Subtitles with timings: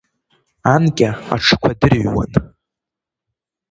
[0.73, 2.31] Анкьа аҽқәа дырыҩуан.